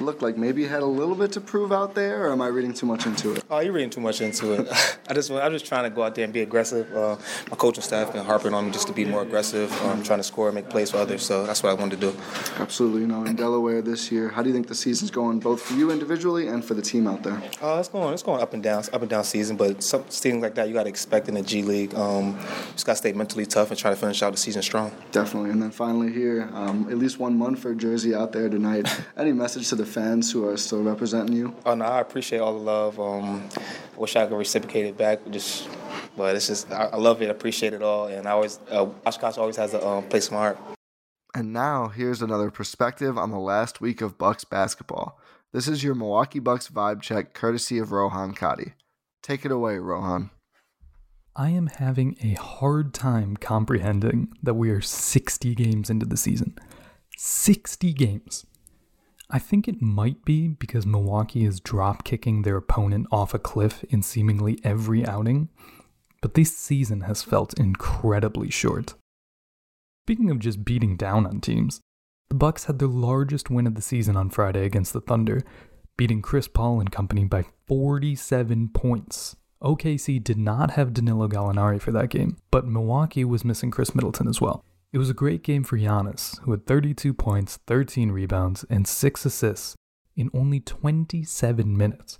Looked 0.00 0.22
like 0.22 0.36
maybe 0.36 0.62
you 0.62 0.68
had 0.68 0.82
a 0.82 0.86
little 0.86 1.14
bit 1.14 1.32
to 1.32 1.40
prove 1.40 1.72
out 1.72 1.94
there, 1.94 2.26
or 2.26 2.32
am 2.32 2.42
I 2.42 2.48
reading 2.48 2.74
too 2.74 2.86
much 2.86 3.06
into 3.06 3.32
it? 3.32 3.44
Oh, 3.50 3.60
you're 3.60 3.72
reading 3.72 3.90
too 3.90 4.00
much 4.00 4.20
into 4.20 4.52
it. 4.52 4.68
I 5.08 5.14
just, 5.14 5.30
I'm 5.30 5.52
just 5.52 5.66
trying 5.66 5.84
to 5.84 5.90
go 5.90 6.02
out 6.02 6.14
there 6.14 6.24
and 6.24 6.32
be 6.32 6.42
aggressive. 6.42 6.94
Uh, 6.94 7.16
my 7.50 7.56
coaching 7.56 7.82
staff 7.82 8.12
been 8.12 8.24
harping 8.24 8.54
on 8.54 8.66
me 8.66 8.72
just 8.72 8.86
to 8.88 8.92
be 8.92 9.04
more 9.04 9.22
aggressive, 9.22 9.72
um, 9.82 10.02
trying 10.02 10.18
to 10.18 10.24
score 10.24 10.48
and 10.48 10.54
make 10.54 10.68
plays 10.68 10.90
for 10.90 10.98
others. 10.98 11.24
So 11.24 11.46
that's 11.46 11.62
what 11.62 11.70
I 11.70 11.74
wanted 11.74 12.00
to 12.00 12.12
do. 12.12 12.18
Absolutely. 12.58 13.02
You 13.02 13.06
know, 13.06 13.24
in 13.24 13.36
Delaware 13.36 13.82
this 13.82 14.10
year, 14.10 14.28
how 14.28 14.42
do 14.42 14.48
you 14.48 14.54
think 14.54 14.68
the 14.68 14.74
season's 14.74 15.10
going, 15.10 15.40
both 15.40 15.62
for 15.62 15.74
you 15.74 15.90
individually 15.90 16.48
and 16.48 16.64
for 16.64 16.74
the 16.74 16.82
team 16.82 16.95
out 17.04 17.24
there? 17.24 17.42
Uh, 17.60 17.78
it's 17.80 17.88
going, 17.88 18.14
it's 18.14 18.22
going 18.22 18.40
up 18.40 18.54
and 18.54 18.62
down, 18.62 18.84
up 18.92 19.00
and 19.00 19.10
down 19.10 19.24
season. 19.24 19.56
But 19.56 19.82
some 19.82 20.04
things 20.04 20.40
like 20.40 20.54
that 20.54 20.68
you 20.68 20.74
got 20.74 20.84
to 20.84 20.88
expect 20.88 21.26
in 21.26 21.34
the 21.34 21.42
G 21.42 21.62
League. 21.62 21.96
Um, 21.96 22.38
just 22.72 22.86
got 22.86 22.92
to 22.92 22.98
stay 22.98 23.12
mentally 23.12 23.44
tough 23.44 23.70
and 23.70 23.78
try 23.78 23.90
to 23.90 23.96
finish 23.96 24.22
out 24.22 24.30
the 24.30 24.38
season 24.38 24.62
strong. 24.62 24.92
Definitely. 25.10 25.50
And 25.50 25.60
then 25.60 25.72
finally 25.72 26.12
here, 26.12 26.48
um, 26.52 26.86
at 26.88 26.98
least 26.98 27.18
one 27.18 27.36
Munford 27.36 27.78
jersey 27.78 28.14
out 28.14 28.30
there 28.30 28.48
tonight. 28.48 28.88
Any 29.16 29.32
message 29.32 29.68
to 29.70 29.74
the 29.74 29.86
fans 29.86 30.30
who 30.30 30.48
are 30.48 30.56
still 30.56 30.82
representing 30.84 31.34
you? 31.34 31.54
Oh 31.64 31.74
no, 31.74 31.84
I 31.84 32.00
appreciate 32.00 32.38
all 32.38 32.52
the 32.52 32.64
love. 32.64 33.00
Um, 33.00 33.48
I 33.56 33.98
wish 33.98 34.14
I 34.14 34.26
could 34.26 34.36
reciprocate 34.36 34.86
it 34.86 34.96
back. 34.96 35.18
Just, 35.30 35.68
but 36.16 36.36
it's 36.36 36.46
just 36.46 36.70
I, 36.70 36.84
I 36.92 36.96
love 36.96 37.22
it, 37.22 37.30
appreciate 37.30 37.72
it 37.72 37.82
all, 37.82 38.06
and 38.06 38.26
I 38.28 38.30
always 38.30 38.60
uh, 38.70 38.86
Oshkosh 39.04 39.38
always 39.38 39.56
has 39.56 39.74
a 39.74 39.84
um, 39.86 40.04
place 40.04 40.28
in 40.28 40.34
my 40.34 40.40
heart. 40.40 40.58
And 41.36 41.52
now 41.52 41.88
here's 41.88 42.22
another 42.22 42.50
perspective 42.50 43.18
on 43.18 43.30
the 43.30 43.38
last 43.38 43.78
week 43.82 44.00
of 44.00 44.16
Bucks 44.16 44.44
basketball. 44.44 45.20
This 45.56 45.68
is 45.68 45.82
your 45.82 45.94
Milwaukee 45.94 46.38
Bucks 46.38 46.68
vibe 46.68 47.00
check, 47.00 47.32
courtesy 47.32 47.78
of 47.78 47.90
Rohan 47.90 48.34
Kadi. 48.34 48.74
Take 49.22 49.46
it 49.46 49.50
away, 49.50 49.78
Rohan. 49.78 50.28
I 51.34 51.48
am 51.48 51.68
having 51.68 52.18
a 52.22 52.34
hard 52.34 52.92
time 52.92 53.38
comprehending 53.38 54.34
that 54.42 54.52
we 54.52 54.68
are 54.68 54.82
60 54.82 55.54
games 55.54 55.88
into 55.88 56.04
the 56.04 56.18
season. 56.18 56.58
60 57.16 57.94
games. 57.94 58.44
I 59.30 59.38
think 59.38 59.66
it 59.66 59.80
might 59.80 60.26
be 60.26 60.46
because 60.46 60.84
Milwaukee 60.84 61.46
is 61.46 61.58
drop 61.58 62.04
kicking 62.04 62.42
their 62.42 62.58
opponent 62.58 63.06
off 63.10 63.32
a 63.32 63.38
cliff 63.38 63.82
in 63.88 64.02
seemingly 64.02 64.58
every 64.62 65.06
outing, 65.06 65.48
but 66.20 66.34
this 66.34 66.54
season 66.54 67.00
has 67.00 67.22
felt 67.22 67.58
incredibly 67.58 68.50
short. 68.50 68.92
Speaking 70.04 70.30
of 70.30 70.38
just 70.38 70.66
beating 70.66 70.98
down 70.98 71.26
on 71.26 71.40
teams, 71.40 71.80
the 72.28 72.34
Bucks 72.34 72.64
had 72.64 72.78
their 72.78 72.88
largest 72.88 73.50
win 73.50 73.66
of 73.66 73.76
the 73.76 73.82
season 73.82 74.16
on 74.16 74.30
Friday 74.30 74.64
against 74.64 74.92
the 74.92 75.00
Thunder, 75.00 75.42
beating 75.96 76.22
Chris 76.22 76.48
Paul 76.48 76.80
and 76.80 76.90
company 76.90 77.24
by 77.24 77.44
47 77.66 78.70
points. 78.70 79.36
OKC 79.62 80.22
did 80.22 80.36
not 80.36 80.72
have 80.72 80.92
Danilo 80.92 81.28
Gallinari 81.28 81.80
for 81.80 81.92
that 81.92 82.10
game, 82.10 82.36
but 82.50 82.66
Milwaukee 82.66 83.24
was 83.24 83.44
missing 83.44 83.70
Khris 83.70 83.94
Middleton 83.94 84.28
as 84.28 84.40
well. 84.40 84.64
It 84.92 84.98
was 84.98 85.08
a 85.08 85.14
great 85.14 85.42
game 85.42 85.64
for 85.64 85.78
Giannis, 85.78 86.40
who 86.40 86.50
had 86.50 86.66
32 86.66 87.14
points, 87.14 87.58
13 87.66 88.10
rebounds, 88.10 88.64
and 88.68 88.86
6 88.86 89.24
assists 89.24 89.76
in 90.16 90.30
only 90.34 90.60
27 90.60 91.76
minutes. 91.76 92.18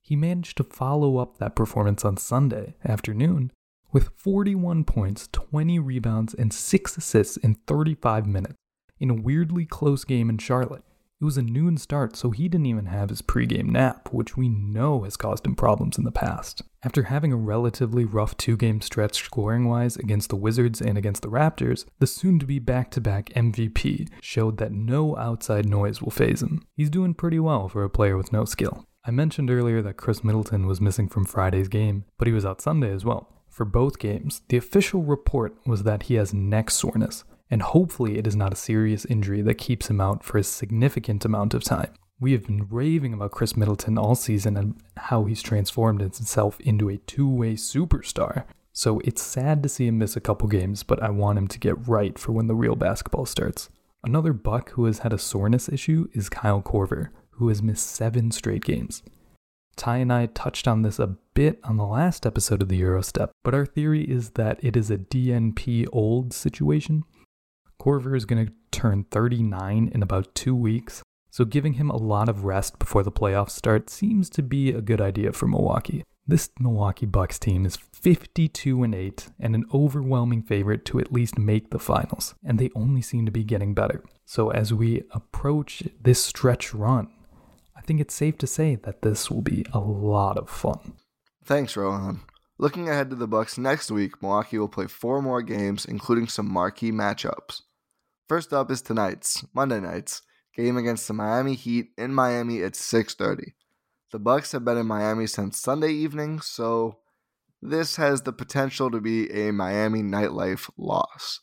He 0.00 0.16
managed 0.16 0.56
to 0.58 0.64
follow 0.64 1.18
up 1.18 1.38
that 1.38 1.56
performance 1.56 2.04
on 2.04 2.16
Sunday 2.16 2.76
afternoon 2.84 3.52
with 3.92 4.10
41 4.16 4.84
points, 4.84 5.28
20 5.32 5.78
rebounds, 5.78 6.32
and 6.34 6.52
6 6.52 6.96
assists 6.96 7.36
in 7.36 7.54
35 7.66 8.26
minutes 8.26 8.56
in 8.98 9.10
a 9.10 9.14
weirdly 9.14 9.66
close 9.66 10.04
game 10.04 10.30
in 10.30 10.38
Charlotte. 10.38 10.84
It 11.18 11.24
was 11.24 11.38
a 11.38 11.42
noon 11.42 11.78
start, 11.78 12.14
so 12.14 12.30
he 12.30 12.46
didn't 12.46 12.66
even 12.66 12.86
have 12.86 13.08
his 13.08 13.22
pregame 13.22 13.70
nap, 13.70 14.12
which 14.12 14.36
we 14.36 14.50
know 14.50 15.04
has 15.04 15.16
caused 15.16 15.46
him 15.46 15.54
problems 15.54 15.96
in 15.96 16.04
the 16.04 16.12
past. 16.12 16.60
After 16.82 17.04
having 17.04 17.32
a 17.32 17.36
relatively 17.36 18.04
rough 18.04 18.36
two 18.36 18.58
game 18.58 18.82
stretch 18.82 19.24
scoring 19.24 19.66
wise 19.66 19.96
against 19.96 20.28
the 20.28 20.36
Wizards 20.36 20.82
and 20.82 20.98
against 20.98 21.22
the 21.22 21.30
Raptors, 21.30 21.86
the 22.00 22.06
soon 22.06 22.38
to 22.38 22.44
be 22.44 22.58
back 22.58 22.90
to 22.90 23.00
back 23.00 23.30
MVP 23.30 24.10
showed 24.20 24.58
that 24.58 24.72
no 24.72 25.16
outside 25.16 25.66
noise 25.66 26.02
will 26.02 26.10
phase 26.10 26.42
him. 26.42 26.62
He's 26.74 26.90
doing 26.90 27.14
pretty 27.14 27.38
well 27.38 27.66
for 27.66 27.82
a 27.82 27.90
player 27.90 28.18
with 28.18 28.30
no 28.30 28.44
skill. 28.44 28.84
I 29.02 29.10
mentioned 29.10 29.50
earlier 29.50 29.80
that 29.80 29.96
Khris 29.96 30.22
Middleton 30.22 30.66
was 30.66 30.82
missing 30.82 31.08
from 31.08 31.24
Friday's 31.24 31.68
game, 31.68 32.04
but 32.18 32.28
he 32.28 32.34
was 32.34 32.44
out 32.44 32.60
Sunday 32.60 32.92
as 32.92 33.06
well. 33.06 33.32
For 33.48 33.64
both 33.64 33.98
games, 33.98 34.42
the 34.48 34.58
official 34.58 35.02
report 35.02 35.56
was 35.64 35.84
that 35.84 36.04
he 36.04 36.14
has 36.16 36.34
neck 36.34 36.70
soreness, 36.70 37.24
and 37.50 37.62
hopefully 37.62 38.18
it 38.18 38.26
is 38.26 38.36
not 38.36 38.52
a 38.52 38.56
serious 38.56 39.04
injury 39.04 39.42
that 39.42 39.54
keeps 39.54 39.88
him 39.88 40.00
out 40.00 40.24
for 40.24 40.38
a 40.38 40.44
significant 40.44 41.24
amount 41.24 41.54
of 41.54 41.64
time. 41.64 41.92
We 42.18 42.32
have 42.32 42.46
been 42.46 42.66
raving 42.70 43.12
about 43.12 43.32
Khris 43.32 43.56
Middleton 43.56 43.98
all 43.98 44.14
season 44.14 44.56
and 44.56 44.74
how 44.96 45.24
he's 45.24 45.42
transformed 45.42 46.00
himself 46.00 46.58
into 46.60 46.88
a 46.88 46.96
two 46.96 47.28
way 47.28 47.54
superstar. 47.54 48.44
So 48.72 49.00
it's 49.04 49.22
sad 49.22 49.62
to 49.62 49.68
see 49.68 49.86
him 49.86 49.98
miss 49.98 50.16
a 50.16 50.20
couple 50.20 50.48
games, 50.48 50.82
but 50.82 51.02
I 51.02 51.10
want 51.10 51.38
him 51.38 51.48
to 51.48 51.58
get 51.58 51.88
right 51.88 52.18
for 52.18 52.32
when 52.32 52.46
the 52.46 52.54
real 52.54 52.74
basketball 52.74 53.26
starts. 53.26 53.68
Another 54.02 54.32
Buck 54.32 54.70
who 54.70 54.84
has 54.84 55.00
had 55.00 55.12
a 55.12 55.18
soreness 55.18 55.68
issue 55.68 56.08
is 56.12 56.28
Kyle 56.28 56.62
Korver, 56.62 57.08
who 57.32 57.48
has 57.48 57.62
missed 57.62 57.86
seven 57.86 58.30
straight 58.30 58.64
games. 58.64 59.02
Ty 59.76 59.98
and 59.98 60.12
I 60.12 60.26
touched 60.26 60.66
on 60.66 60.82
this 60.82 60.98
a 60.98 61.16
bit 61.34 61.60
on 61.64 61.76
the 61.76 61.84
last 61.84 62.24
episode 62.24 62.62
of 62.62 62.68
the 62.68 62.80
Eurostep, 62.80 63.30
but 63.44 63.54
our 63.54 63.66
theory 63.66 64.04
is 64.04 64.30
that 64.30 64.58
it 64.62 64.74
is 64.74 64.90
a 64.90 64.96
DNP 64.96 65.86
old 65.92 66.32
situation. 66.32 67.04
Korver 67.80 68.16
is 68.16 68.24
going 68.24 68.46
to 68.46 68.52
turn 68.70 69.04
39 69.10 69.90
in 69.94 70.02
about 70.02 70.34
two 70.34 70.54
weeks, 70.54 71.02
so 71.30 71.44
giving 71.44 71.74
him 71.74 71.90
a 71.90 71.96
lot 71.96 72.28
of 72.28 72.44
rest 72.44 72.78
before 72.78 73.02
the 73.02 73.12
playoffs 73.12 73.50
start 73.50 73.90
seems 73.90 74.28
to 74.30 74.42
be 74.42 74.70
a 74.70 74.80
good 74.80 75.00
idea 75.00 75.32
for 75.32 75.46
Milwaukee. 75.46 76.04
This 76.26 76.50
Milwaukee 76.58 77.06
Bucks 77.06 77.38
team 77.38 77.64
is 77.64 77.76
52 77.76 78.82
and 78.82 78.94
8 78.94 79.28
and 79.38 79.54
an 79.54 79.64
overwhelming 79.72 80.42
favorite 80.42 80.84
to 80.86 80.98
at 80.98 81.12
least 81.12 81.38
make 81.38 81.70
the 81.70 81.78
finals, 81.78 82.34
and 82.44 82.58
they 82.58 82.70
only 82.74 83.00
seem 83.00 83.26
to 83.26 83.32
be 83.32 83.44
getting 83.44 83.74
better. 83.74 84.02
So 84.24 84.50
as 84.50 84.74
we 84.74 85.04
approach 85.12 85.84
this 86.02 86.24
stretch 86.24 86.74
run, 86.74 87.08
I 87.76 87.82
think 87.82 88.00
it's 88.00 88.14
safe 88.14 88.38
to 88.38 88.46
say 88.46 88.74
that 88.74 89.02
this 89.02 89.30
will 89.30 89.42
be 89.42 89.64
a 89.72 89.78
lot 89.78 90.36
of 90.36 90.50
fun. 90.50 90.94
Thanks, 91.44 91.76
Rohan. 91.76 92.22
Looking 92.58 92.88
ahead 92.88 93.10
to 93.10 93.16
the 93.16 93.28
Bucks 93.28 93.58
next 93.58 93.90
week, 93.90 94.20
Milwaukee 94.20 94.58
will 94.58 94.68
play 94.68 94.86
four 94.86 95.22
more 95.22 95.42
games, 95.42 95.84
including 95.84 96.26
some 96.26 96.50
marquee 96.50 96.90
matchups. 96.90 97.60
First 98.28 98.52
up 98.52 98.70
is 98.72 98.82
tonight's 98.82 99.44
Monday 99.54 99.78
night's 99.78 100.22
game 100.54 100.76
against 100.76 101.06
the 101.06 101.14
Miami 101.14 101.54
Heat 101.54 101.90
in 101.96 102.12
Miami 102.12 102.62
at 102.62 102.74
6:30. 102.74 103.54
The 104.10 104.18
Bucks 104.18 104.52
have 104.52 104.64
been 104.64 104.78
in 104.78 104.86
Miami 104.86 105.28
since 105.28 105.60
Sunday 105.60 105.92
evening, 105.92 106.40
so 106.40 106.98
this 107.62 107.96
has 107.96 108.22
the 108.22 108.32
potential 108.32 108.90
to 108.90 109.00
be 109.00 109.30
a 109.30 109.52
Miami 109.52 110.02
nightlife 110.02 110.68
loss. 110.76 111.40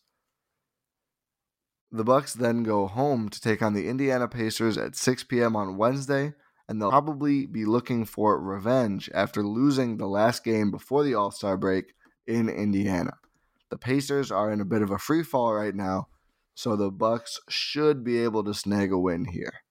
The 1.92 2.04
Bucks 2.04 2.34
then 2.34 2.64
go 2.64 2.88
home 2.88 3.30
to 3.30 3.40
take 3.40 3.62
on 3.62 3.74
the 3.74 3.88
Indiana 3.88 4.28
Pacers 4.28 4.78
at 4.78 4.96
6 4.96 5.24
p.m. 5.26 5.56
on 5.56 5.78
Wednesday, 5.78 6.34
and 6.68 6.82
they'll 6.82 6.90
probably 6.90 7.46
be 7.46 7.66
looking 7.66 8.04
for 8.04 8.42
revenge 8.42 9.10
after 9.14 9.44
losing 9.44 9.98
the 9.98 10.08
last 10.08 10.44
game 10.44 10.72
before 10.72 11.04
the 11.04 11.14
All-Star 11.14 11.56
break 11.56 11.94
in 12.26 12.50
Indiana. 12.50 13.14
The 13.70 13.78
Pacers 13.78 14.32
are 14.32 14.52
in 14.52 14.60
a 14.60 14.66
bit 14.66 14.82
of 14.82 14.92
a 14.92 14.98
free 14.98 15.24
fall 15.24 15.54
right 15.54 15.76
now, 15.76 16.08
so 16.56 16.76
the 16.76 16.92
Bucks 16.92 17.40
should 17.50 18.04
be 18.04 18.20
able 18.24 18.44
to 18.44 18.54
snag 18.54 18.92
a 18.92 18.98
win 18.98 19.26
here. 19.26 19.62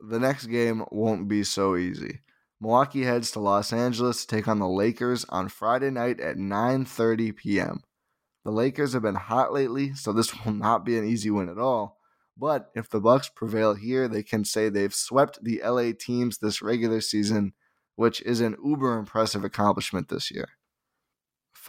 The 0.00 0.18
next 0.18 0.46
game 0.46 0.84
won't 0.90 1.28
be 1.28 1.44
so 1.44 1.76
easy. 1.76 2.20
Milwaukee 2.60 3.04
heads 3.04 3.30
to 3.32 3.40
Los 3.40 3.72
Angeles 3.72 4.24
to 4.24 4.36
take 4.36 4.48
on 4.48 4.58
the 4.58 4.68
Lakers 4.68 5.24
on 5.28 5.48
Friday 5.48 5.90
night 5.90 6.20
at 6.20 6.36
9:30 6.36 7.36
p.m. 7.36 7.82
The 8.44 8.50
Lakers 8.50 8.92
have 8.92 9.02
been 9.02 9.14
hot 9.14 9.52
lately, 9.52 9.94
so 9.94 10.12
this 10.12 10.32
will 10.44 10.52
not 10.52 10.84
be 10.84 10.98
an 10.98 11.04
easy 11.04 11.30
win 11.30 11.48
at 11.48 11.58
all. 11.58 11.98
But 12.36 12.70
if 12.74 12.88
the 12.88 13.00
Bucks 13.00 13.28
prevail 13.28 13.74
here, 13.74 14.08
they 14.08 14.22
can 14.22 14.44
say 14.44 14.68
they've 14.68 14.94
swept 14.94 15.42
the 15.42 15.60
LA 15.64 15.92
teams 15.98 16.38
this 16.38 16.62
regular 16.62 17.00
season, 17.00 17.52
which 17.96 18.22
is 18.22 18.40
an 18.40 18.56
uber 18.64 18.98
impressive 18.98 19.44
accomplishment 19.44 20.08
this 20.08 20.30
year. 20.30 20.48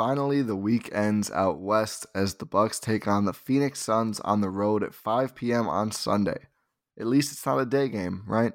Finally, 0.04 0.42
the 0.42 0.56
week 0.56 0.90
ends 0.92 1.30
out 1.30 1.60
west 1.60 2.08
as 2.16 2.34
the 2.34 2.46
Bucks 2.46 2.80
take 2.80 3.08
on 3.08 3.26
the 3.26 3.34
Phoenix 3.34 3.80
Suns 3.80 4.20
on 4.22 4.42
the 4.42 4.50
road 4.50 4.82
at 4.82 4.96
5 4.96 5.36
p.m. 5.36 5.70
on 5.70 5.92
Sunday. 5.92 6.48
At 7.00 7.06
least 7.06 7.32
it's 7.32 7.46
not 7.46 7.60
a 7.60 7.68
day 7.68 7.88
game, 7.88 8.24
right? 8.26 8.52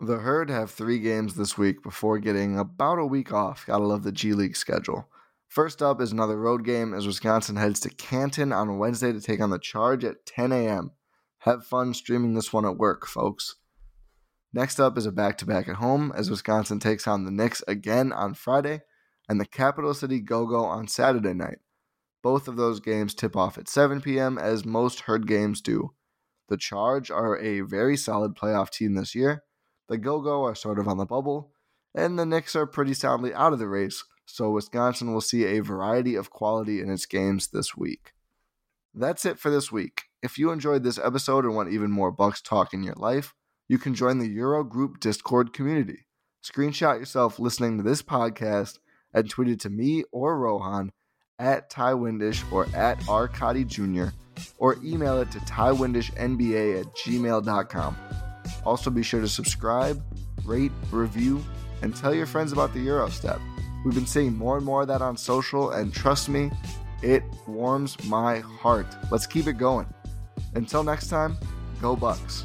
The 0.00 0.20
Herd 0.20 0.48
have 0.48 0.70
three 0.70 0.98
games 0.98 1.34
this 1.34 1.58
week 1.58 1.82
before 1.82 2.18
getting 2.18 2.58
about 2.58 2.98
a 2.98 3.04
week 3.04 3.30
off. 3.30 3.66
Gotta 3.66 3.84
love 3.84 4.04
the 4.04 4.10
G 4.10 4.32
League 4.32 4.56
schedule. 4.56 5.06
First 5.48 5.82
up 5.82 6.00
is 6.00 6.12
another 6.12 6.38
road 6.38 6.64
game 6.64 6.94
as 6.94 7.06
Wisconsin 7.06 7.56
heads 7.56 7.80
to 7.80 7.90
Canton 7.90 8.50
on 8.50 8.78
Wednesday 8.78 9.12
to 9.12 9.20
take 9.20 9.42
on 9.42 9.50
the 9.50 9.58
Charge 9.58 10.02
at 10.02 10.24
10 10.24 10.50
a.m. 10.50 10.92
Have 11.40 11.66
fun 11.66 11.92
streaming 11.92 12.32
this 12.32 12.54
one 12.54 12.64
at 12.64 12.78
work, 12.78 13.06
folks. 13.06 13.56
Next 14.54 14.80
up 14.80 14.96
is 14.96 15.04
a 15.04 15.12
back 15.12 15.36
to 15.38 15.46
back 15.46 15.68
at 15.68 15.76
home 15.76 16.10
as 16.16 16.30
Wisconsin 16.30 16.80
takes 16.80 17.06
on 17.06 17.26
the 17.26 17.30
Knicks 17.30 17.62
again 17.68 18.14
on 18.14 18.32
Friday 18.32 18.80
and 19.30 19.40
the 19.40 19.46
Capital 19.46 19.94
City 19.94 20.18
Go 20.18 20.44
Go 20.44 20.64
on 20.64 20.88
Saturday 20.88 21.34
night. 21.34 21.58
Both 22.20 22.48
of 22.48 22.56
those 22.56 22.80
games 22.80 23.14
tip 23.14 23.36
off 23.36 23.58
at 23.58 23.68
7 23.68 24.00
p.m., 24.00 24.36
as 24.36 24.64
most 24.64 25.02
herd 25.02 25.28
games 25.28 25.60
do. 25.60 25.92
The 26.48 26.56
Charge 26.56 27.12
are 27.12 27.38
a 27.38 27.60
very 27.60 27.96
solid 27.96 28.34
playoff 28.34 28.70
team 28.70 28.94
this 28.94 29.14
year. 29.14 29.44
The 29.88 29.98
Go 29.98 30.20
Go 30.20 30.42
are 30.42 30.56
sort 30.56 30.80
of 30.80 30.88
on 30.88 30.96
the 30.96 31.06
bubble, 31.06 31.52
and 31.94 32.18
the 32.18 32.26
Knicks 32.26 32.56
are 32.56 32.66
pretty 32.66 32.92
soundly 32.92 33.32
out 33.32 33.52
of 33.52 33.60
the 33.60 33.68
race, 33.68 34.02
so 34.26 34.50
Wisconsin 34.50 35.14
will 35.14 35.20
see 35.20 35.44
a 35.44 35.60
variety 35.60 36.16
of 36.16 36.30
quality 36.30 36.80
in 36.80 36.90
its 36.90 37.06
games 37.06 37.50
this 37.50 37.76
week. 37.76 38.14
That's 38.92 39.24
it 39.24 39.38
for 39.38 39.48
this 39.48 39.70
week. 39.70 40.06
If 40.24 40.38
you 40.38 40.50
enjoyed 40.50 40.82
this 40.82 40.98
episode 40.98 41.44
and 41.44 41.54
want 41.54 41.72
even 41.72 41.92
more 41.92 42.10
Bucks 42.10 42.42
talk 42.42 42.74
in 42.74 42.82
your 42.82 42.96
life, 42.96 43.32
you 43.68 43.78
can 43.78 43.94
join 43.94 44.18
the 44.18 44.28
Euro 44.30 44.64
Group 44.64 44.98
Discord 44.98 45.52
community. 45.52 46.08
Screenshot 46.42 46.98
yourself 46.98 47.38
listening 47.38 47.76
to 47.76 47.84
this 47.84 48.02
podcast 48.02 48.78
and 49.14 49.28
tweet 49.28 49.48
it 49.48 49.60
to 49.60 49.70
me 49.70 50.04
or 50.12 50.38
Rohan 50.38 50.92
at 51.38 51.70
Ty 51.70 51.94
Windish 51.94 52.50
or 52.52 52.66
at 52.74 53.00
Arcadi 53.00 53.66
Jr. 53.66 54.12
or 54.58 54.76
email 54.84 55.18
it 55.20 55.30
to 55.32 55.38
tywindishnba 55.40 56.80
at 56.80 56.86
gmail.com. 56.96 57.96
Also, 58.64 58.90
be 58.90 59.02
sure 59.02 59.20
to 59.20 59.28
subscribe, 59.28 60.02
rate, 60.44 60.72
review, 60.90 61.42
and 61.82 61.96
tell 61.96 62.14
your 62.14 62.26
friends 62.26 62.52
about 62.52 62.72
the 62.74 62.86
Eurostep. 62.86 63.40
We've 63.84 63.94
been 63.94 64.06
seeing 64.06 64.36
more 64.36 64.56
and 64.56 64.66
more 64.66 64.82
of 64.82 64.88
that 64.88 65.00
on 65.00 65.16
social, 65.16 65.70
and 65.70 65.92
trust 65.92 66.28
me, 66.28 66.50
it 67.02 67.22
warms 67.46 68.02
my 68.04 68.40
heart. 68.40 68.86
Let's 69.10 69.26
keep 69.26 69.46
it 69.46 69.54
going. 69.54 69.86
Until 70.54 70.84
next 70.84 71.08
time, 71.08 71.38
go 71.80 71.96
Bucks. 71.96 72.44